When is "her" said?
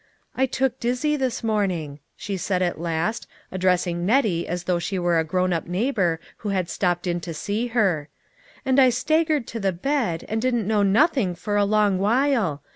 7.67-8.09